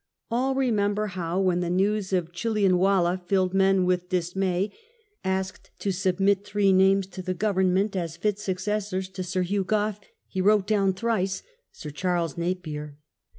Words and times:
All 0.31 0.55
remember 0.55 1.05
how, 1.05 1.39
when 1.39 1.59
the 1.59 1.69
news 1.69 2.11
of 2.11 2.31
Chillianwallah 2.31 3.21
filled 3.27 3.53
men 3.53 3.85
with 3.85 4.09
dismay, 4.09 4.71
asked 5.23 5.69
to 5.77 5.91
submit 5.91 6.43
three 6.43 6.73
names 6.73 7.05
to 7.05 7.21
the 7.21 7.35
Government 7.35 7.95
as 7.95 8.17
fit 8.17 8.39
suc 8.39 8.57
cessors 8.57 9.13
to 9.13 9.21
Sir 9.21 9.43
Hugh 9.43 9.63
Gough, 9.63 9.99
he 10.27 10.41
wrote 10.41 10.65
down 10.65 10.93
thrice," 10.93 11.43
Sir 11.71 11.91
Charles 11.91 12.35
Napier." 12.35 12.97